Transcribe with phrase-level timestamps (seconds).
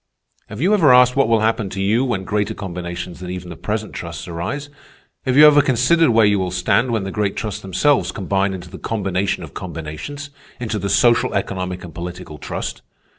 [0.47, 3.55] Have you ever asked what will happen to you when greater combinations than even the
[3.55, 4.67] present trusts arise?
[5.27, 8.71] Have you ever considered where you will stand when the great trusts themselves combine into
[8.71, 12.81] the combination of combinations—into the social, economic, and political trust?"